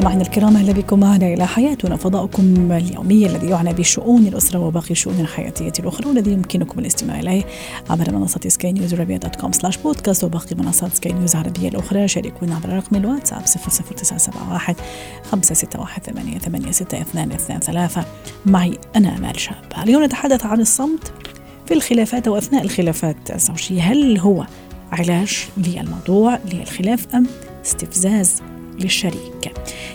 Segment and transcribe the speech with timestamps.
[0.00, 5.20] مستمعينا الكرام أهلا بكم معنا إلى حياتنا فضاؤكم اليومي الذي يعنى بشؤون الأسرة وباقي الشؤون
[5.20, 7.44] الحياتية الأخرى والذي يمكنكم الاستماع إليه
[7.90, 12.08] عبر منصة سكاي نيوز عربية dot com slash podcast وباقي منصات سكاي نيوز العربية الأخرى.
[12.08, 14.74] شاركونا عبر رقم الواتساب 00971
[15.30, 18.04] 561 886223
[18.46, 19.64] معي أنا آمال شاب.
[19.82, 21.12] اليوم نتحدث عن الصمت
[21.66, 23.82] في الخلافات أو أثناء الخلافات الزوجية.
[23.82, 24.46] هل هو
[24.92, 27.26] علاج للموضوع للخلاف أم
[27.64, 28.42] استفزاز؟
[28.80, 29.52] للشريك.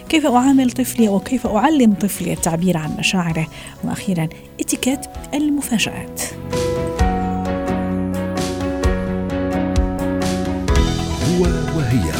[0.10, 3.48] كيف أعامل طفلي وكيف أعلم طفلي التعبير عن مشاعره؟
[3.84, 5.00] وأخيرا إتيكيت
[5.34, 6.22] المفاجآت.
[11.24, 11.44] هو
[11.78, 12.12] وهي.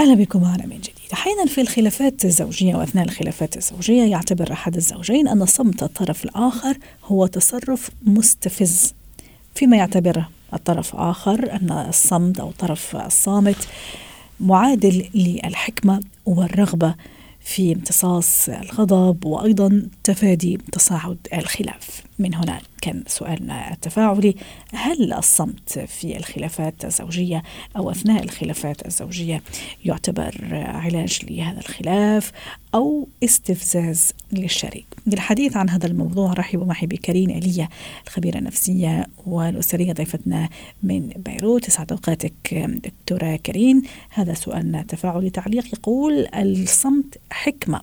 [0.00, 0.92] أهلا بكم معنا من جديد.
[1.12, 7.26] أحيانا في الخلافات الزوجية وأثناء الخلافات الزوجية يعتبر أحد الزوجين أن صمت الطرف الآخر هو
[7.26, 8.94] تصرف مستفز
[9.54, 13.68] فيما يعتبره الطرف آخر أن الصمت أو الطرف الصامت
[14.40, 16.94] معادل للحكمة والرغبة
[17.40, 22.05] في امتصاص الغضب وأيضا تفادي تصاعد الخلاف.
[22.18, 24.34] من هنا كان سؤالنا التفاعلي
[24.72, 27.42] هل الصمت في الخلافات الزوجية
[27.76, 29.42] أو أثناء الخلافات الزوجية
[29.84, 32.32] يعتبر علاج لهذا الخلاف
[32.74, 37.68] أو استفزاز للشريك؟ للحديث عن هذا الموضوع رحبوا معي بكريم ايليا
[38.06, 40.48] الخبيرة النفسية والأسرية ضيفتنا
[40.82, 41.68] من بيروت.
[41.68, 43.82] يسعد أوقاتك دكتورة كريم.
[44.10, 47.80] هذا سؤالنا التفاعلي تعليق يقول الصمت حكمة.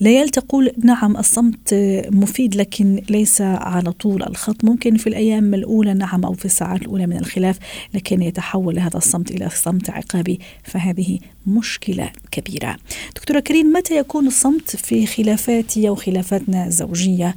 [0.00, 1.74] ليال تقول نعم الصمت
[2.10, 4.64] مفيد لكن ليس على طول الخط.
[4.64, 7.58] ممكن في الأيام الأولى نعم أو في الساعات الأولى من الخلاف
[7.94, 12.76] لكن يتحول هذا الصمت إلى صمت عقابي فهذه مشكلة كبيرة.
[13.16, 17.34] دكتورة كريم متى يكون الصمت في خلافاتي أو خلافاتنا الزوجية؟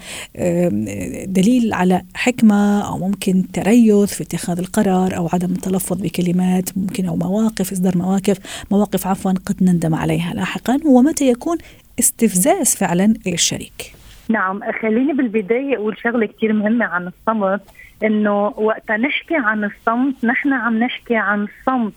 [1.25, 7.16] دليل على حكمة أو ممكن تريث في اتخاذ القرار أو عدم التلفظ بكلمات ممكن أو
[7.16, 8.38] مواقف إصدار مواقف.
[8.72, 10.80] مواقف عفوا قد نندم عليها لاحقا.
[10.86, 11.58] ومتى يكون
[12.00, 13.94] استفزاز فعلا للشريك.
[14.30, 17.62] نعم خليني بالبداية أقول شغلة كتير مهمة عن الصمت
[18.03, 21.94] إنه وقت نحكي عن الصمت نحن عم نحكي عن صمت.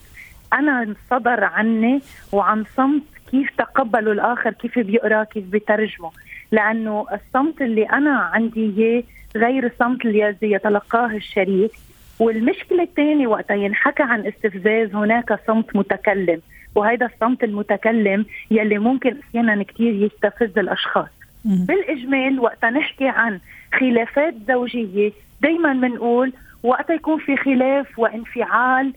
[0.52, 2.00] أنا صدر عني
[2.32, 6.10] وعن صمت كيف تقبلوا الآخر كيف بيقرأ كيف بيترجمه
[6.52, 9.02] لأنه الصمت اللي أنا عندي إياه
[9.36, 11.70] غير الصمت اللي يتلقاه الشريك.
[12.18, 16.40] والمشكلة الثانية وقت ينحكى عن استفزاز هناك صمت متكلم.
[16.74, 21.08] وهذا الصمت المتكلم يلي ممكن أحيانا كثير يستفز الأشخاص.
[21.44, 23.40] بالإجمال وقت نحكي عن
[23.80, 26.32] خلافات زوجية دائما بنقول
[26.62, 28.92] وقت يكون في خلاف وانفعال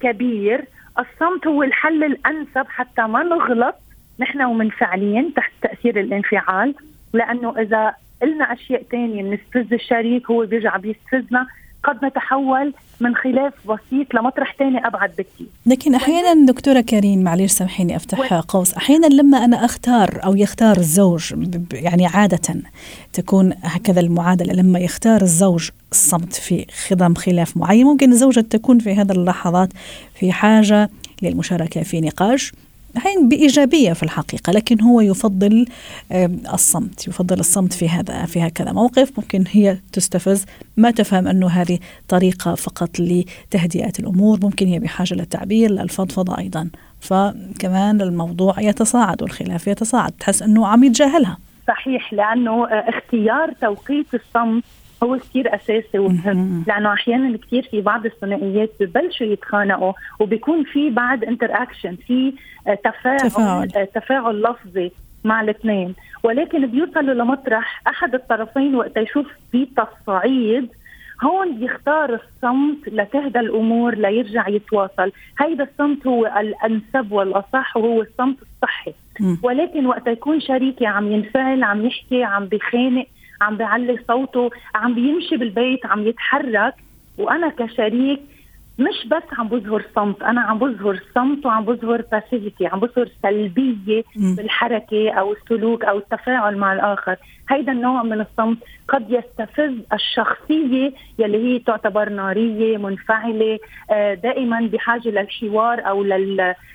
[0.00, 0.64] كبير
[0.98, 3.74] الصمت هو الحل الأنسب حتى ما نغلط
[4.20, 6.74] نحن ومنفعلين تحت تأثير الانفعال
[7.12, 11.46] لأنه إذا قلنا أشياء ثانية بنستفز الشريك هو بيرجع بيستفزنا
[11.84, 17.96] قد نتحول من خلاف بسيط لمطرح ثاني أبعد بكثير لكن أحيانا دكتورة كريم معلش سامحيني
[17.96, 18.40] افتح و...
[18.40, 21.34] قوس أحيانا لما أنا أختار أو يختار الزوج
[21.72, 22.62] يعني عادة
[23.12, 28.94] تكون هكذا المعادلة لما يختار الزوج الصمت في خضم خلاف معين ممكن الزوجة تكون في
[28.94, 29.68] هذه اللحظات
[30.14, 30.90] في حاجة
[31.22, 32.52] للمشاركة في نقاش.
[32.96, 35.66] هين بإيجابية في الحقيقة لكن هو يفضل
[36.54, 39.12] الصمت يفضل الصمت في هذا في هكذا موقف.
[39.18, 41.78] ممكن هي تستفز ما تفهم أنه هذه
[42.08, 46.70] طريقة فقط لتهدئة الأمور ممكن هي بحاجة للتعبير للفضفضة أيضا.
[47.00, 51.38] فكمان الموضوع يتصاعد والخلاف يتصاعد تحس أنه عم يتجاهلها.
[51.68, 54.64] صحيح لأنه اختيار توقيت الصمت
[55.02, 56.64] هو كثير أساسي ومهم.
[56.68, 62.34] لأنه أحيانا كثير في بعض الثنائيات ببلشوا يتخانقوا وبيكون في بعد انتر اكشن في
[62.84, 64.92] تفاعل تفاعل, آه، تفاعل لفظي
[65.24, 65.94] مع الاثنين.
[66.22, 70.68] ولكن بيوصلوا لمطرح أحد الطرفين وقت يشوف في تصعيد
[71.22, 75.12] هون بيختار الصمت لتهدى الأمور ليرجع يتواصل.
[75.40, 78.94] هيدا الصمت هو الأنسب والأصح وهو الصمت الصحي.
[79.42, 83.06] ولكن وقت يكون شريكي عم ينفعل عم يحكي عم بخانق
[83.40, 86.74] عم بيعلي صوته عم بيمشي بالبيت عم يتحرك.
[87.18, 88.20] وأنا كشريك
[88.78, 94.02] مش بس عم بظهر صمت أنا عم بظهر صمت وعم بظهر باسيفيتي عم بظهر سلبية
[94.16, 94.34] م.
[94.34, 97.16] بالحركة أو السلوك أو التفاعل مع الآخر.
[97.50, 98.58] هيدا النوع من الصمت
[98.88, 103.58] قد يستفز الشخصية يلي هي تعتبر نارية منفعلة
[103.90, 106.02] آه، دائما بحاجة للحوار أو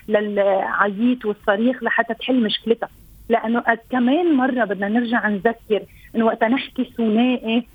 [0.08, 2.88] للعييت والصريخ لحتى تحل مشكلتها.
[3.28, 5.82] لأنه كمان مرة بدنا نرجع نذكر
[6.14, 7.66] انه وقت نحكي ثنائي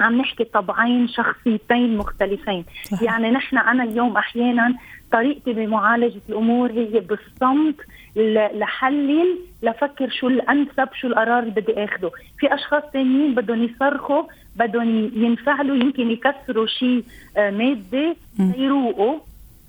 [0.00, 2.64] عم نحكي طبعين شخصيتين مختلفين.
[2.84, 3.02] صحيح.
[3.02, 4.74] يعني نحن أنا اليوم أحيانا
[5.12, 7.74] طريقتي بمعالجة الأمور هي بالصمت
[8.54, 12.10] لحلل لفكر شو الأنسب شو القرار اللي بدي آخده.
[12.38, 14.22] في أشخاص ثانيين بدهم يصرخوا
[14.56, 17.04] بدهم ينفعلوا يمكن يكسروا شيء
[17.36, 18.16] آه، ماده
[18.56, 19.18] يروقوا.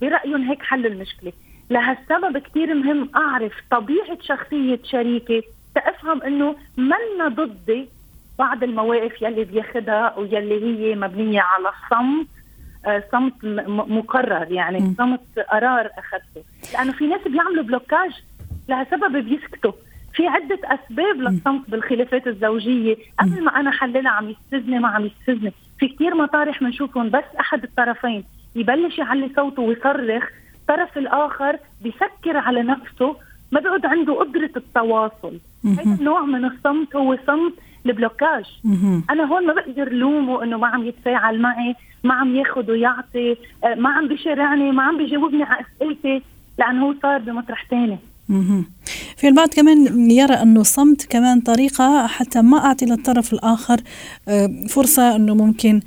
[0.02, 1.32] برأيهم هيك حل المشكلة.
[1.70, 5.42] لهالسبب كثير مهم أعرف طبيعة شخصية شريكي
[5.76, 7.88] تفهم إنه منا ضدي
[8.40, 12.28] بعض المواقف يلي بياخدها ويلي هي مبنية على الصمت
[12.86, 13.34] آه، صمت
[13.68, 15.20] مقرر يعني صمت
[15.52, 16.44] قرار أخذته.
[16.74, 18.12] لأنه في ناس بيعملوا بلوكاج
[18.70, 19.72] لهالسبب بيسكتوا.
[20.14, 22.96] في عدة أسباب للصمت بالخلافات الزوجية.
[23.20, 27.64] قبل ما أنا حللها عم يستزني ما عم يستزني في كتير مطارح بنشوفهم بس أحد
[27.64, 28.24] الطرفين
[28.56, 30.24] يبلش يعلي صوته ويصرخ.
[30.56, 33.16] الطرف الآخر بيسكر على نفسه
[33.52, 35.40] ما بيقعد عنده قدرة التواصل.
[35.66, 37.54] هذا النوع من الصمت هو صمت
[37.86, 38.46] البلوكاج.
[39.10, 43.76] أنا هون ما بقدر لومه إنه ما عم يتفاعل معي ما عم ياخذ ويعطي آه،
[43.76, 46.22] ما عم بيشارعني ما عم بيجاوبني على أسئلتي
[46.60, 47.98] لأنه هو صار بمطرح ثاني
[49.18, 53.78] في البعض كمان يرى أنه الصمت كمان طريقة حتى ما أعطي للطرف الآخر
[54.28, 55.82] آه، فرصة أنه ممكن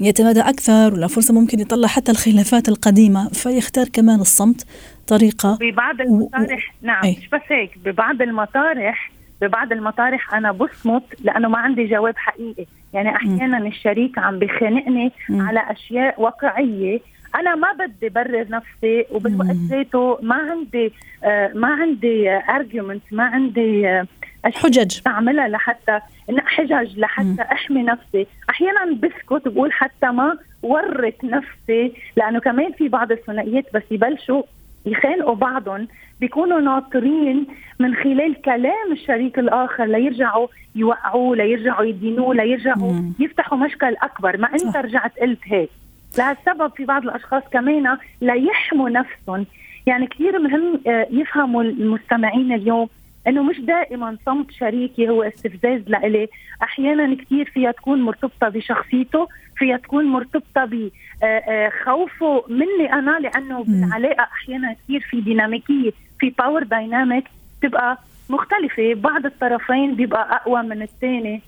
[0.00, 3.28] يتمادى أكثر ولا فرصة ممكن يطلع حتى الخلافات القديمة.
[3.28, 4.66] فيختار كمان الصمت
[5.06, 6.86] طريقة ببعض المطارح و...
[6.86, 7.10] نعم.
[7.10, 9.12] مش بس هيك ببعض المطارح
[9.42, 12.66] ببعض المطارح أنا بصمت لأنه ما عندي جواب حقيقي.
[12.92, 17.00] يعني أحيانا الشريك عم بخانقني على أشياء واقعية.
[17.34, 20.92] أنا ما بدي برر نفسي وبالوقت ذاته ما عندي
[21.24, 24.06] آه ما عندي ارجيومنت ما عندي آه
[24.44, 25.00] حجج.
[25.06, 26.00] اعملها لحتى
[26.38, 27.40] حجج لحتى مم.
[27.40, 28.26] أحمي نفسي.
[28.50, 34.42] أحيانا بسكت بقول حتى ما ورط نفسي لأنه كمان في بعض الثنائيات بس يبلشوا
[34.86, 35.88] يخانقوا بعضهم
[36.20, 37.46] بيكونوا ناطرين
[37.78, 43.12] من خلال كلام الشريك الآخر ليرجعوا يوقعوه ليرجعوا يدينوه ليرجعوا مم.
[43.18, 44.76] يفتحوا مشكل أكبر ما أنت صح.
[44.76, 45.70] رجعت قلت هيك
[46.18, 49.46] لهالسبب في بعض الأشخاص كمان ليحموا نفسهم
[49.86, 52.88] يعني كثير مهم آه، يفهموا المستمعين اليوم
[53.26, 56.28] إنه مش دائما صمت شريكي هو استفزاز لإلي،
[56.62, 64.22] أحيانا كثير فيها تكون مرتبطة بشخصيته، فيها تكون مرتبطة بخوفه آه، مني أنا لأنه بالعلاقة
[64.22, 65.90] أحيانا كثير في ديناميكية،
[66.20, 67.24] في power dynamic
[67.62, 67.98] تبقى
[68.30, 71.42] مختلفة، بعض الطرفين بيبقى أقوى من الثاني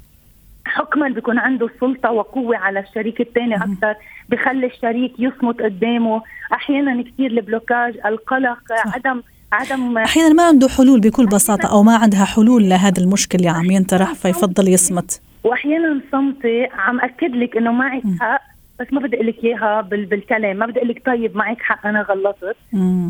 [0.67, 3.95] حكما بيكون عنده سلطة وقوة على الشريك الثاني أكثر
[4.29, 6.23] بخلي الشريك يصمت قدامه.
[6.53, 8.95] أحيانا كثير البلوكاج القلق صح.
[8.95, 9.23] عدم
[9.55, 13.71] عدم أحيانا ما عنده حلول بكل بساطة أو ما عندها حلول لهذا المشكل اللي عم
[13.71, 15.21] ينطرح فيفضل يصمت.
[15.45, 18.41] واحيانا صمتي عم أكد لك إنه معك حق
[18.81, 20.57] بس ما بدي أقول لك إياها بالكلام.
[20.57, 22.57] ما بدي أقول لك طيب معك حق أنا غلطت.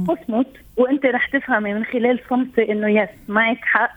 [0.08, 0.46] أصمت.
[0.76, 3.90] وأنت رح تفهمي من خلال صمتي إنه يس معك حق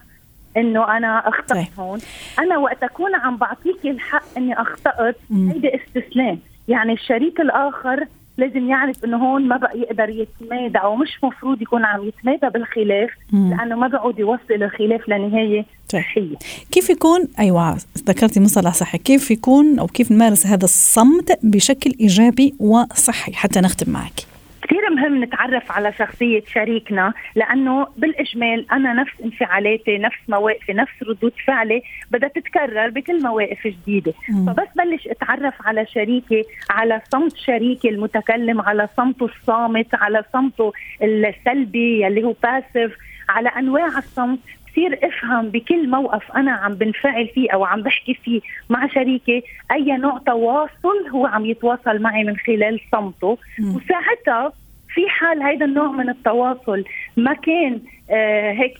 [0.58, 1.68] إنه أنا أخطأت طيب.
[1.80, 2.00] هون.
[2.40, 8.06] أنا وقت أكون عم بعطيك الحق إني أخطأت هيدي استسلام يعني الشريك الآخر
[8.38, 13.10] لازم يعرف إنه هون ما بقى يقدر يتمادى أو مش مفروض يكون عم يتمادى بالخلاف
[13.34, 15.66] لأنه ما بقعد يوصل الخلاف لنهاية.
[15.90, 16.36] صحية.
[16.72, 18.98] كيف يكون أيوه ذكرتي مصطلح صحي.
[18.98, 24.37] كيف يكون أو كيف نمارس هذا الصمت بشكل إيجابي وصحي؟ حتى نختم معك.
[24.68, 31.34] كثير مهم نتعرف على شخصية شريكنا لأنه بالإجمال أنا نفس انفعالاتي نفس مواقفي نفس ردود
[31.48, 31.82] فعلي
[32.12, 34.46] بدها تتكرر بكل مواقف جديدة مم.
[34.46, 42.08] فبس بلش أتعرف على شريكي على صمت شريكي المتكلم على صمته الصامت على صمته السلبي
[42.08, 42.98] اللي هو باسف
[43.30, 44.40] على أنواع الصمت
[44.78, 49.98] بصير افهم بكل موقف أنا عم بنفعل فيه أو عم بحكي فيه مع شريكي أي
[49.98, 53.38] نوع تواصل هو عم يتواصل معي من خلال صمته.
[53.76, 54.54] وساعتها
[54.94, 56.84] في حال هيدا النوع من التواصل
[57.18, 57.80] ما كان
[58.12, 58.78] آه هيك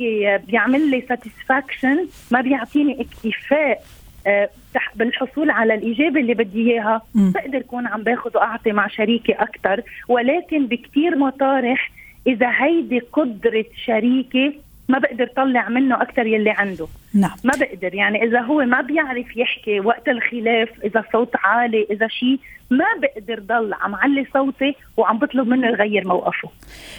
[0.48, 3.84] بيعمل لي ساتسفاكشن ما بيعطيني اكتفاء
[4.28, 4.50] آه
[4.96, 7.02] بالحصول على الإجابة اللي بدي إياها.
[7.34, 11.92] بقدر أكون عم باخذ وأعطي مع شريكي أكثر ولكن بكثير مطارح
[12.28, 16.88] إذا هيدي قدرة شريكي ما بقدر طلع منه أكثر يلي عنده.
[17.14, 17.36] نعم.
[17.44, 22.40] ما بقدر يعني إذا هو ما بيعرف يحكي وقت الخلاف إذا صوت عالي إذا شيء
[22.72, 26.50] ما بقدر ضل عم علي صوتي وعم بطلب منه يغير موقفه.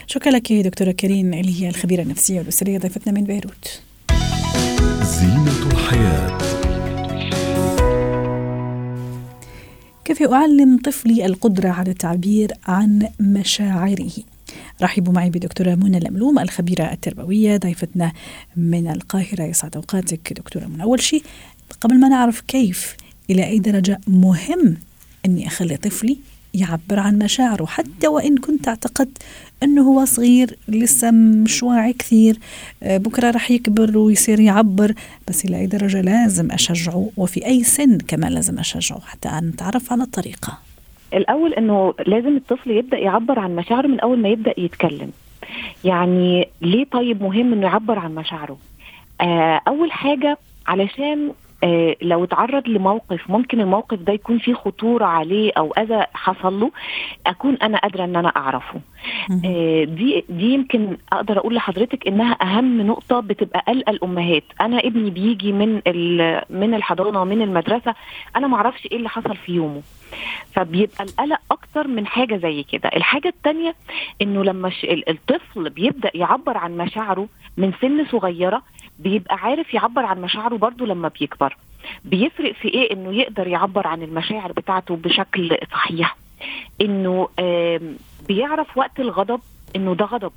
[0.07, 3.83] شكرا لك دكتورة كريم اللي هي الخبيرة النفسية والاسريه ضيفتنا من بيروت.
[5.02, 6.38] زينة الحياة.
[10.04, 14.11] كيف أعلم طفلي القدرة على التعبير عن مشاعره؟
[14.83, 18.12] رحبوا معي بدكتورة منى الأملوم الخبيرة التربوية ضيفتنا
[18.57, 19.43] من القاهرة.
[19.43, 20.83] يسعد أوقاتك دكتورة منى.
[20.83, 21.23] أول شيء
[21.81, 22.97] قبل ما نعرف كيف
[23.31, 24.77] إلى أي درجة مهم
[25.27, 26.17] أني أخلي طفلي
[26.55, 29.19] يعبر عن مشاعره؟ حتى وإن كنت اعتقدت
[29.62, 32.38] أنه هو صغير لسه مش واعي كثير
[32.83, 34.95] آه، بكرة رح يكبر ويصير يعبر
[35.29, 40.03] بس إلى أي درجة لازم أشجعه وفي أي سن كمان لازم أشجعه حتى نتعرف على
[40.03, 40.68] الطريقة.
[41.15, 45.11] الأول إنه لازم الطفل يبدأ يعبر عن مشاعره من أول ما يبدأ يتكلم.
[45.85, 48.57] يعني ليه طيب مهم إنه يعبر عن مشاعره؟
[49.21, 51.33] آه أول حاجة علشان
[51.65, 56.71] آه لو اتعرض لموقف ممكن الموقف ده يكون فيه خطورة عليه أو أذى حصل له
[57.27, 58.81] أكون أنا قادرة إن أنا أعرفه.
[59.45, 64.45] آه دي دي يمكن أقدر أقول لحضرتك إنها أهم نقطة بتبقى قلقة الأمهات.
[64.61, 65.75] أنا ابني بيجي من
[66.50, 67.95] من الحضانة من المدرسة
[68.37, 69.83] أنا ما أعرفش إيه اللي حصل في يومه.
[70.53, 72.88] فبيبقى القلق أكتر من حاجة زي كده.
[72.97, 73.75] الحاجة الثانية
[74.23, 74.73] إنه لما
[75.09, 78.62] الطفل بيبدأ يعبر عن مشاعره من سن صغيرة
[78.99, 81.57] بيبقى عارف يعبر عن مشاعره برضه لما بيكبر.
[82.05, 86.17] بيفرق في إيه؟ إنه يقدر يعبر عن المشاعر بتاعته بشكل صحيح.
[86.81, 87.29] إنه
[88.29, 89.41] بيعرف وقت الغضب
[89.77, 90.33] إنه ده غضب.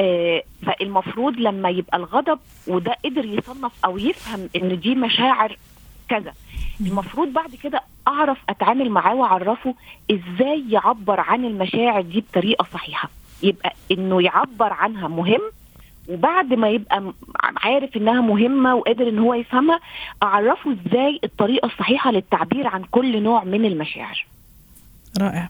[0.00, 5.56] آه فالمفروض لما يبقى الغضب وده قدر يصنف أو يفهم إن دي مشاعر
[6.08, 6.32] كذا
[6.86, 9.74] المفروض بعد كده أعرف أتعامل معاه وأعرفه
[10.10, 13.10] إزاي يعبر عن المشاعر دي بطريقة صحيحة.
[13.42, 15.40] يبقى إنه يعبر عنها مهم
[16.08, 17.12] وبعد ما يبقى
[17.56, 19.80] عارف إنها مهمة وقادر إن هو يفهمها
[20.22, 24.26] أعرفه إزاي الطريقة الصحيحة للتعبير عن كل نوع من المشاعر.
[25.20, 25.48] رائع.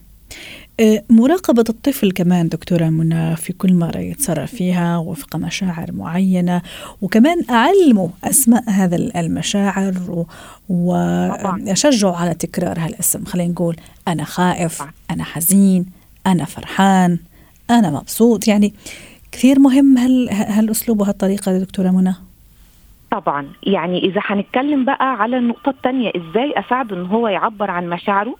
[1.09, 6.61] مراقبة الطفل كمان دكتورة منى في كل مرة يتصرف فيها وفق مشاعر معينة
[7.01, 10.25] وكمان أعلمه أسماء هذا المشاعر
[10.69, 13.25] وأشجعه على تكرار هالاسم.
[13.25, 13.75] خلينا نقول
[14.07, 15.85] أنا خائف أنا حزين
[16.27, 17.17] أنا فرحان
[17.69, 18.47] أنا مبسوط.
[18.47, 18.73] يعني
[19.31, 22.15] كثير مهم هال هالأسلوب وهالطريقة دكتورة منى.
[23.13, 23.47] طبعا.
[23.63, 28.35] يعني إذا هنتكلم بقى على النقطة الثانية إزاي أساعده إن هو يعبر عن مشاعره؟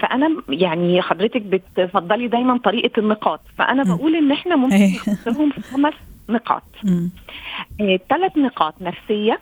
[0.00, 3.40] فأنا يعني حضرتك بتفضلي دايما طريقة النقاط.
[3.58, 3.82] فأنا.
[3.94, 4.96] بقول إن إحنا ممكن إيه.
[4.96, 5.94] نحطهم في خمس
[6.28, 6.62] نقاط.
[8.08, 9.38] ثلاث آه نقاط نفسية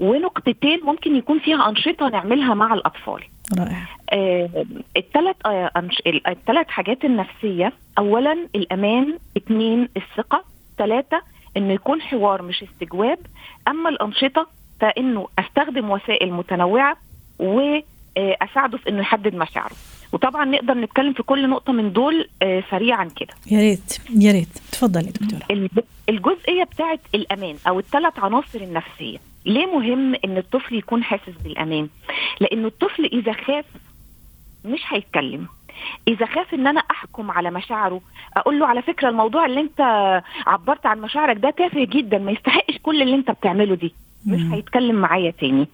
[0.00, 3.20] ونقطتين ممكن يكون فيها أنشطة نعملها مع الأطفال.
[3.58, 3.88] رائع.
[4.12, 4.48] آه
[4.96, 5.70] الثلاث آه
[6.28, 10.44] الثلاث حاجات النفسية اولا الأمان اثنين الثقة
[10.78, 11.22] ثلاثة
[11.56, 13.18] إنه يكون حوار مش استجواب
[13.68, 14.46] أما الأنشطة
[14.80, 16.96] فإنه أستخدم وسائل متنوعة
[17.38, 19.74] واساعده في إنه يحدد مشاعره.
[20.12, 23.34] وطبعا نقدر نتكلم في كل نقطة من دول آه، سريعا كده.
[23.50, 24.58] يا ريت يا ريت.
[24.72, 25.68] تفضلي دكتورة.
[26.08, 29.18] الجزئية بتاعه الأمان أو الثلاث عناصر النفسية.
[29.46, 31.88] ليه مهم إن الطفل يكون حاسس بالأمان؟
[32.40, 33.64] لأنه الطفل إذا خاف
[34.64, 35.46] مش هيتكلم.
[36.08, 38.00] إذا خاف إن أنا أحكم على مشاعره
[38.36, 39.80] أقول له على فكرة الموضوع اللي أنت
[40.46, 43.94] عبرت عن مشاعرك ده تافه جدا ما يستحقش كل اللي أنت بتعمله دي.
[44.26, 45.68] مش هيتكلم معايا تاني.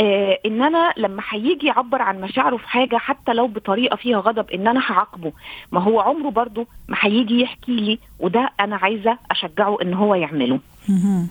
[0.00, 4.50] آه إن أنا لما هيجي يعبر عن مشاعره في حاجة حتى لو بطريقة فيها غضب
[4.50, 5.32] إن أنا هعاقبه.
[5.72, 10.58] ما هو عمره برضه ما هيجي يحكي لي وده أنا عايزة أشجعه إن هو يعمله.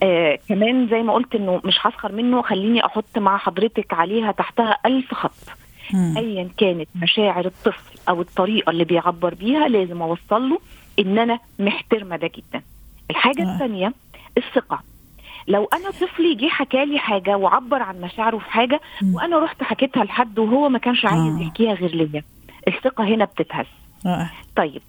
[0.03, 4.77] آه كمان زي ما قلت إنه مش هسخر منه خليني أحط مع حضرتك عليها تحتها
[4.85, 5.49] ألف خط.
[6.17, 7.94] ايا كانت مشاعر الطفل.
[8.09, 10.59] أو الطريقة اللي بيعبر بيها لازم أوصل له
[10.99, 12.61] إن أنا محترمة ده جدا
[13.11, 13.53] الحاجة آه.
[13.53, 13.93] الثانية
[14.37, 14.79] الثقة
[15.47, 19.15] لو أنا طفلي جه حكى لي حاجة وعبر عن مشاعره في حاجة م.
[19.15, 21.41] وأنا رحت حكيتها لحد وهو ما كانش عايز آه.
[21.41, 22.23] يحكيها غير ليا
[22.67, 23.65] الثقة هنا بتتهز
[24.05, 24.29] آه.
[24.55, 24.81] طيب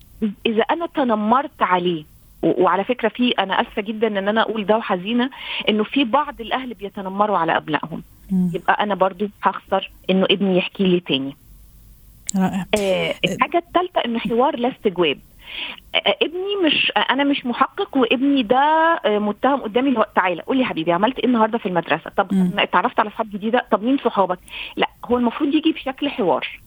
[0.47, 2.05] إذا أنا تنمرت عليه
[2.43, 5.31] وعلى فكرة في أنا آسفة جدا إن أنا أقول ده وحزينة
[5.69, 8.03] إنه في بعض الأهل بيتنمروا على أبنائهم
[8.55, 11.37] يبقى أنا برضو هخسر إنه ابني يحكي لي تاني
[12.37, 12.67] رائع.
[12.79, 15.19] آه الحاجة الثالثه انه حوار لا استجواب
[15.95, 18.57] آه ابني مش أنا مش محقق وابني ده
[19.05, 22.11] آه متهم قدامي اللي هو تعالى قول لي يا حبيبي عملت إيه النهارده في المدرسة؟
[22.17, 22.51] طب م.
[22.59, 24.39] اتعرفت على أصحاب جديدة؟ طب مين صحابك؟
[24.77, 26.61] لا هو المفروض يجي بشكل حوار.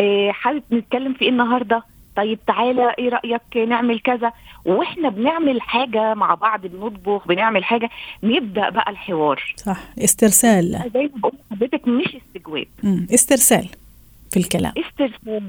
[0.00, 1.82] آه حابب نتكلم في إيه النهارده؟
[2.16, 4.32] طيب تعالى إيه رأيك؟ نعمل كذا.
[4.64, 7.90] وإحنا بنعمل حاجة مع بعض بنطبخ بنعمل حاجة
[8.22, 9.54] نبدأ بقى الحوار.
[9.56, 10.90] صح استرسال.
[10.94, 12.66] زي ما بقول لحضرتك مش استجواب.
[13.14, 13.68] استرسال.
[14.30, 14.72] في الكلام.
[14.78, 15.42] استرسال.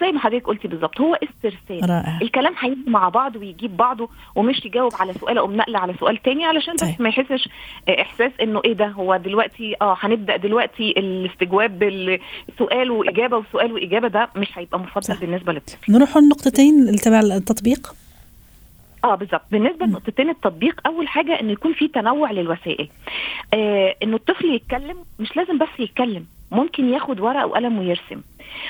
[0.00, 1.90] زي ما حضرتك قلتي بالظبط هو استرسال.
[1.90, 2.18] رائع.
[2.22, 6.44] الكلام هيجي مع بعض ويجيب بعضه ومش يجاوب على سؤال أو نقل على سؤال تاني
[6.44, 6.94] علشان طيب.
[6.94, 7.48] بس ما يحسش
[8.00, 14.28] إحساس إنه إيه ده هو دلوقتي آه هنبدأ دلوقتي الاستجواب بالسؤال وإجابة وسؤال وإجابة ده
[14.36, 15.20] مش هيبقى مفضل صح.
[15.20, 17.94] بالنسبة للطفل نروح النقطتين تبع التطبيق؟
[19.04, 19.42] آه بالظبط.
[19.52, 22.88] بالنسبة لنقطتين التطبيق أول حاجة إنه يكون في تنوع للوسائل.
[23.54, 26.24] آه إنه الطفل يتكلم مش لازم بس يتكلم.
[26.54, 28.20] ممكن ياخد ورقة وقلم ويرسم.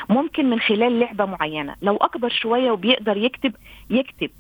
[0.08, 1.74] ممكن من خلال لعبة معينة.
[1.82, 3.52] لو أكبر شوية وبيقدر يكتب
[3.90, 4.30] يكتب.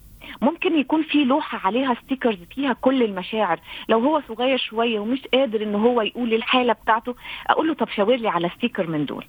[0.42, 3.60] ممكن يكون في لوحة عليها stickers فيها كل المشاعر.
[3.88, 7.14] لو هو صغير شوية ومش قادر إن هو يقول الحالة بتاعته
[7.46, 9.24] أقول له طب شاور لي على sticker من دول.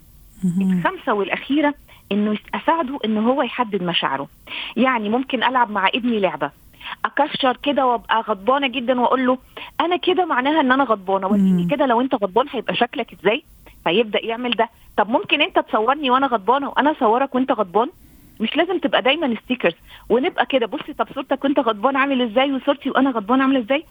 [0.61, 1.73] الخمسة والأخيرة
[2.11, 4.27] إنه أساعده إن هو يحدد مشاعره.
[4.77, 6.51] يعني ممكن ألعب مع ابني لعبة.
[7.05, 9.37] أكشر كده وأبقى غضبانة جدا وأقول له
[9.81, 11.27] أنا كده معناها إن أنا غضبانة.
[11.27, 13.43] وريني كده لو أنت غضبان هيبقى شكلك إزاي؟
[13.85, 14.69] فيبدأ يعمل ده.
[14.97, 17.89] طب ممكن انت تصورني وأنا غضبانة وأنا اصورك وانت غضبان؟
[18.39, 19.73] مش لازم تبقى دايما ستيكرز
[20.09, 20.65] ونبقى كده.
[20.65, 23.83] بصي طب صورتك وانت غضبان عامل إزاي؟ وصورتي وأنا غضبان عاملة إزاي؟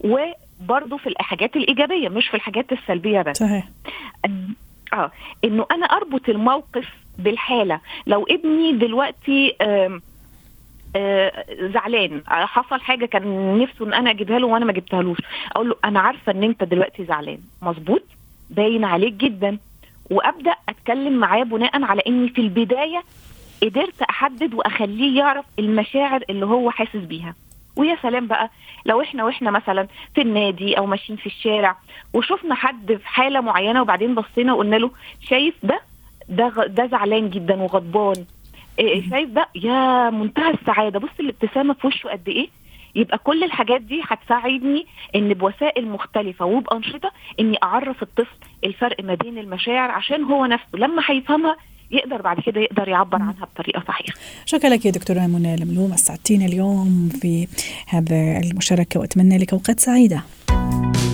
[0.00, 3.36] وبرضه في الحاجات الإيجابية مش في الحاجات السلبية بس.
[3.38, 3.68] صحيح.
[4.92, 5.10] آه.
[5.44, 7.80] إنه أنا أربط الموقف بالحالة.
[8.06, 10.00] لو ابني دلوقتي آه
[10.96, 11.44] آه
[11.74, 15.18] زعلان حصل حاجة كان نفسه إن أنا أجيبها له وأنا ما جبتهالوش
[15.52, 17.38] أقول له أنا عارفة إن أنت دلوقتي زعلان.
[17.62, 18.02] مظبوط؟
[18.52, 19.58] باين عليك جدا.
[20.10, 23.02] وأبدأ أتكلم معاه بناء على إني في البداية
[23.62, 27.34] قدرت أحدد وأخليه يعرف المشاعر اللي هو حاسس بيها.
[27.76, 28.50] ويا سلام بقى
[28.86, 31.76] لو إحنا وإحنا مثلا في النادي أو ماشيين في الشارع
[32.14, 34.90] وشفنا حد في حالة معينة وبعدين بصينا وقلنا له
[35.28, 35.80] شايف ده؟
[36.28, 38.24] ده ده زعلان جدا وغضبان.
[38.78, 40.98] إيه شايف ده؟ يا منتهى السعادة.
[40.98, 42.48] بص الابتسامة في وشه قد إيه؟
[42.94, 49.38] يبقى كل الحاجات دي هتساعدني إن بوسائل مختلفة وبأنشطة إني أعرف الطفل الفرق ما بين
[49.38, 51.56] المشاعر عشان هو نفسه لما هيفهمها
[51.90, 54.18] يقدر بعد كده يقدر يعبر عنها بطريقة صحيحة.
[54.46, 57.48] شكرا لك يا دكتورة منى الملوم اسعدتينا اليوم في
[57.88, 60.22] هذا المشاركة وأتمنى لك أوقات سعيدة.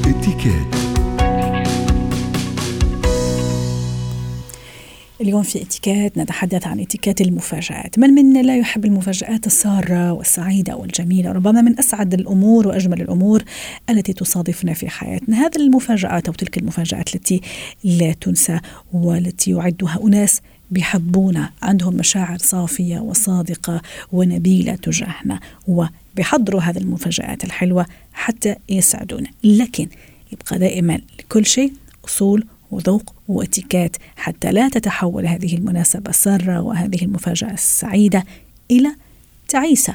[0.07, 0.88] اتكاد
[5.21, 7.99] اليوم في اتيكات نتحدث عن اتيكات المفاجآت.
[7.99, 13.45] من منا لا يحب المفاجآت؟ السارة والسعيدة والجميلة ربما من أسعد الأمور وأجمل الأمور
[13.91, 15.37] التي تصادفنا في حياتنا.
[15.47, 17.41] هذه المفاجآت أو تلك المفاجآت التي
[17.85, 18.61] لا تنسى
[18.93, 21.51] والتي يعدها أناس بيحبونا.
[21.63, 23.83] عندهم مشاعر صافية وصادقة
[24.13, 29.29] ونبيلة تجاهنا وبيحضروا هذه المفاجآت الحلوة حتى يسعدونا.
[29.45, 29.89] لكن
[30.33, 31.73] يبقى دائما لكل شيء
[32.05, 38.25] أصول وذوق واتيكات حتى لا تتحول هذه المناسبة السارة وهذه المفاجأة السعيدة
[38.71, 38.95] إلى
[39.49, 39.95] تعيسة.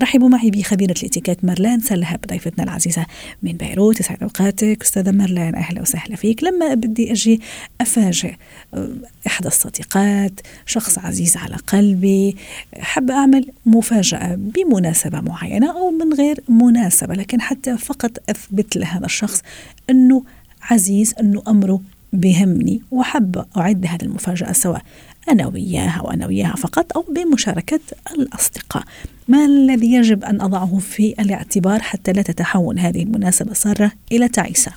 [0.00, 3.06] رحبوا معي بخبيرة الاتيكيت مرلان سلهب ضيفتنا العزيزة
[3.42, 4.00] من بيروت.
[4.00, 4.82] يسعد أوقاتك.
[4.82, 6.44] أستاذة مرلان أهلا وسهلا فيك.
[6.44, 7.40] لما بدي أجي
[7.80, 8.34] أفاجئ
[8.74, 8.88] آه،
[9.26, 12.36] إحدى الصديقات شخص عزيز على قلبي
[12.78, 19.42] حب أعمل مفاجأة بمناسبة معينة أو من غير مناسبة لكن حتى فقط أثبت لهذا الشخص
[19.90, 20.22] أنه
[20.62, 21.80] عزيز أنه أمره
[22.14, 24.82] بهمني وحب أعد هذه المفاجأة سواء
[25.28, 27.80] أنا وياها وأنا وياها فقط أو بمشاركة
[28.18, 28.82] الأصدقاء.
[29.28, 34.72] ما الذي يجب أن أضعه في الاعتبار حتى لا تتحول هذه المناسبة سارة إلى تعيسة؟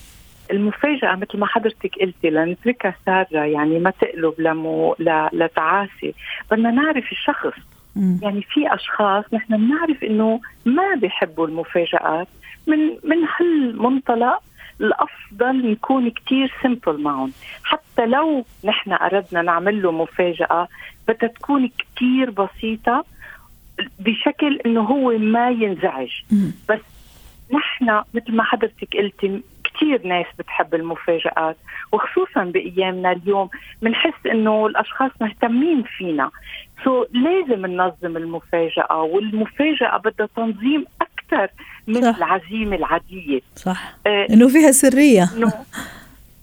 [0.51, 4.95] المفاجأة مثل ما حضرتك قلتي لنتركها سارة يعني ما تقلب لمو
[5.33, 6.13] لتعاسة
[6.51, 7.57] بدنا نعرف الشخص.
[7.95, 8.17] م.
[8.21, 12.27] يعني في أشخاص نحن بنعرف إنه ما بيحبوا المفاجآت
[12.67, 14.41] من من هالمنطلق
[14.81, 17.31] الأفضل نكون كتير سمبل معهم.
[17.63, 20.67] حتى لو نحن أردنا نعمل له مفاجأة
[21.07, 23.05] بدها تكون كتير بسيطة
[23.99, 26.11] بشكل إنه هو ما ينزعج.
[26.69, 26.79] بس
[27.53, 31.57] نحن مثل ما حضرتك قلتي كثير ناس بتحب المفاجآت
[31.91, 33.49] وخصوصا بأيامنا اليوم
[33.81, 36.31] بنحس إنه الأشخاص مهتمين فينا.
[36.83, 40.85] سو so, لازم ننظم المفاجأة والمفاجأة بدها تنظيم
[41.33, 41.47] أكثر
[41.87, 42.17] من صح.
[42.17, 43.39] العزيمة العادية.
[43.55, 43.93] صح.
[44.07, 45.29] آه إنه فيها سرية.
[45.37, 45.53] إنه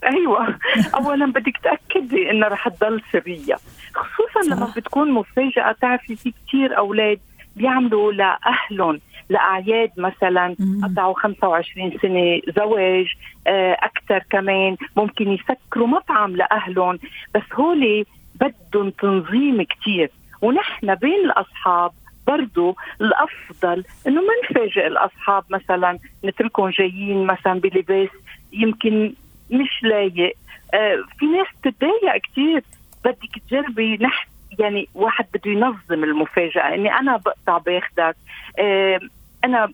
[0.05, 0.59] أيوه.
[0.94, 3.57] اولا بدك تأكدي انها رح تضل سرية.
[3.94, 4.57] خصوصا صح.
[4.57, 7.18] لما بتكون مفاجأة تعرفي في كثير أولاد
[7.57, 13.07] بيعملوا لأهلهم لأعياد مثلا قطعوا 25 سنة زواج
[13.47, 14.77] آه، أكثر كمان.
[14.97, 16.99] ممكن يسكروا مطعم لأهلهم.
[17.35, 20.11] بس هولي بدهم تنظيم كثير
[20.42, 21.90] ونحن بين الأصحاب
[22.27, 28.09] برضو الأفضل إنه ما نفاجئ الأصحاب مثلا نتركهم جايين مثلا بلباس
[28.53, 29.13] يمكن
[29.51, 30.37] مش لايق.
[30.75, 32.63] آه في ناس بتتضايق كثير
[33.05, 36.75] بدك تجربي نحن يعني واحد بده ينظم المفاجأة.
[36.75, 38.17] إني أنا بقطع باخدك.
[38.59, 39.01] آه
[39.45, 39.73] أنا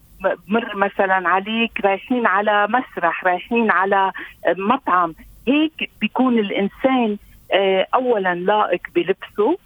[0.49, 4.13] بمر مثلا عليك رايحين على مسرح رايحين على
[4.57, 5.15] مطعم.
[5.49, 7.17] هيك بيكون الإنسان
[7.53, 9.59] آه اولا لائق بلبسه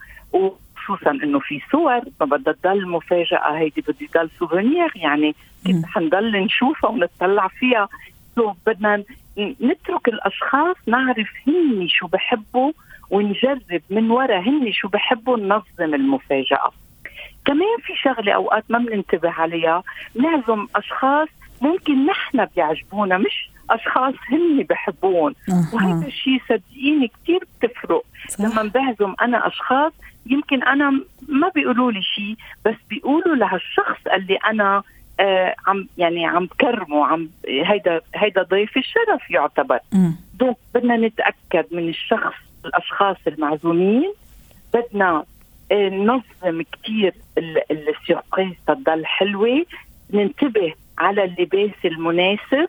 [0.90, 5.34] وخصوصا إنه في صور ما بدها تضل مفاجأة هيدي بده يضل souvenir يعني
[5.66, 7.88] كيف حنضل نشوفها ونطلع فيها.
[8.36, 9.04] so بدنا
[9.38, 12.72] نترك الأشخاص نعرف هن شو بحبوا
[13.10, 16.70] ونجرب من وراء هن شو بحبوا ننظم المفاجأة.
[17.44, 19.82] كمان في شغلة أوقات ما بننتبه عليها
[20.14, 21.28] بنعزم أشخاص
[21.60, 25.34] ممكن نحن بيعجبونا مش أشخاص هن بحبون.
[25.72, 28.02] وهذا الشيء صدقيني كثير بتفرق.
[28.38, 29.92] لما بعزم أنا أشخاص
[30.26, 30.90] يمكن أنا
[31.28, 34.82] ما بيقولوا لي شيء بس بيقولوا لهالشخص اللي أنا
[35.20, 39.78] آه عم يعني عم كرمه عم هيدا هيدا ضيف الشرف يعتبر.
[40.34, 42.34] donc بدنا نتأكد من الشخص
[42.64, 44.12] الأشخاص المعزومين.
[44.74, 45.24] بدنا
[45.72, 47.14] آه، ننظم كثير
[47.70, 49.66] ال surprise تضل حلوة.
[50.12, 52.68] ننتبه على اللباس المناسب.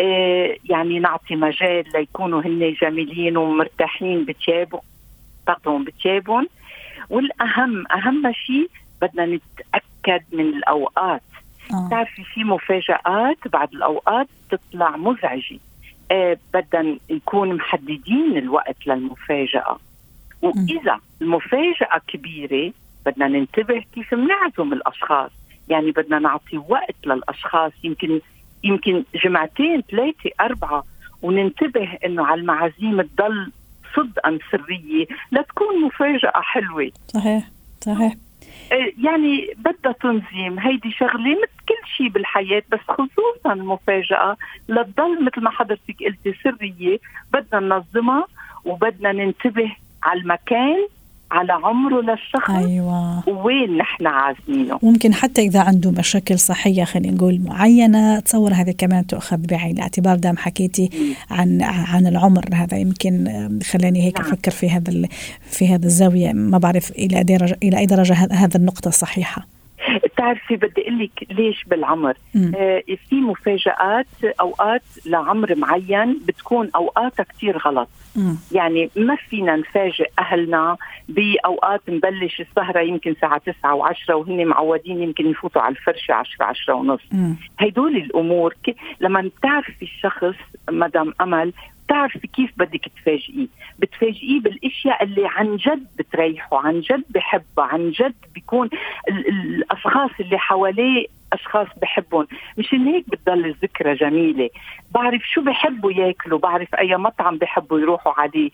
[0.00, 4.80] آه، يعني نعطي مجال ليكونوا هن جميلين ومرتاحين بتيابهم
[5.46, 6.48] pardon بتيابهم.
[7.10, 8.70] والاهم أهم شيء
[9.02, 11.22] بدنا نتأكد من الأوقات.
[11.72, 11.86] آه.
[11.86, 15.58] بتعرفي في مفاجآت بعد الأوقات تطلع مزعجة.
[16.10, 19.78] آه بدنا نكون محددين الوقت للمفاجأة.
[20.42, 22.72] وإذا المفاجأة كبيرة
[23.06, 25.30] بدنا ننتبه كيف بنعزم الأشخاص.
[25.68, 28.20] يعني بدنا نعطي وقت للأشخاص يمكن
[28.64, 30.84] يمكن جمعتين ثلاثة أربعة
[31.22, 33.52] وننتبه إنه على المعازيم تضل
[33.96, 36.92] صدقا سرية لتكون مفاجأة حلوة.
[37.08, 37.48] صحيح
[37.80, 38.14] صحيح.
[38.72, 40.58] آه، يعني بدها تنظيم.
[40.58, 44.36] هيدي شغلة مثل كل شيء بالحياة بس خصوصا المفاجاه
[44.68, 46.98] لتضل مثل ما حضرتك قلتي سرية
[47.32, 48.26] بدنا ننظمها
[48.64, 50.88] وبدنا ننتبه على المكان
[51.30, 53.28] على عمره للشخص أيوه.
[53.28, 54.78] وين نحن عازمينه.
[54.82, 60.16] ممكن حتى إذا عنده مشاكل صحية خلينا نقول معينة تصور هذه كمان تؤخذ بعين الاعتبار.
[60.16, 60.90] دام حكيتي
[61.30, 63.28] عن عن العمر هذا يمكن
[63.72, 64.28] خلاني هيك نعم.
[64.28, 65.08] أفكر في هذا
[65.50, 66.32] في هذا الزاوية.
[66.32, 69.46] ما بعرف إلى درجه إلى أي درجة هذا النقطة صحيحة.
[70.04, 72.14] بتعرفي بدي أقول لك ليش بالعمر.
[72.36, 74.06] آه في مفاجآت
[74.40, 77.88] أوقات لعمر معين بتكون أوقاتها كثير غلط.
[78.52, 80.76] يعني ما فينا نفاجئ أهلنا
[81.08, 86.74] بأوقات نبلش السهرة يمكن الساعة 9 و10 وهن معودين يمكن يفوتوا على الفرشة 10 10
[86.74, 87.00] ونص.
[87.58, 88.54] هدول الأمور
[89.00, 90.34] لما بتعرفي الشخص
[90.70, 91.52] مدام أمل
[91.86, 93.46] بتعرفي كيف بدك تفاجئيه.
[93.78, 98.68] بتفاجئيه بالأشياء اللي عن جد بتريحه عن جد بحبها عن جد بيكون
[99.08, 102.26] الأشخاص اللي حواليه أشخاص بحبهم.
[102.58, 104.50] مشان هيك بتضل الذكرى جميلة.
[104.94, 108.50] بعرف شو بحبوا ياكلوا بعرف أي مطعم بحبوا يروحوا عليه.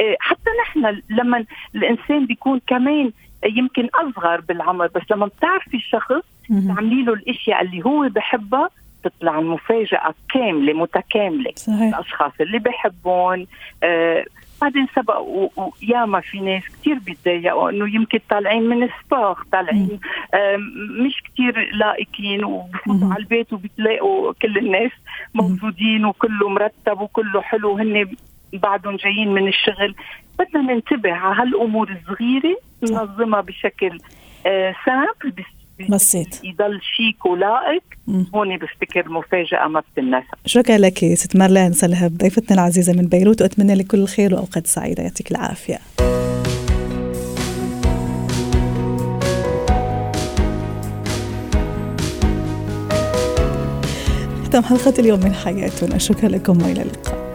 [0.00, 3.12] إيه، حتى نحن لما الإنسان بيكون كمان
[3.44, 8.68] يمكن أصغر بالعمر بس لما بتعرفي الشخص تعملي له الإشياء اللي هو بحبها
[9.04, 11.52] تطلع المفاجأة كاملة متكاملة.
[11.56, 11.94] صحيح.
[11.96, 13.46] الأشخاص اللي بحبهم
[13.82, 14.24] آه
[14.62, 15.20] بعدين سبق
[15.56, 20.00] وياما في ناس كثير بيتضايقوا انه يمكن طالعين من سباخ طالعين
[21.06, 24.90] مش كثير لائقين وبفوتوا على البيت وبتلاقوا كل الناس
[25.34, 28.16] موجودين وكله مرتب وكله حلو وهن
[28.52, 29.94] بعدهم جايين من الشغل.
[30.38, 33.98] بدنا ننتبه على هالأمور الصغيرة ننظمها بشكل
[34.46, 35.44] آه سامبل
[35.90, 36.44] بسيط.
[36.44, 37.82] يضل شيك ولائق
[38.34, 43.74] هون بفتكر مفاجأة ما بتنسى شكرا لك ست مارلين؟ سلهب ضيفتنا العزيزة من بيروت وأتمنى
[43.74, 45.02] لك كل الخير وأوقات سعيدة.
[45.02, 45.78] يعطيك العافية.
[54.44, 55.98] ختم حلقة اليوم من حياتنا.
[55.98, 57.25] شكرا لكم وإلى اللقاء.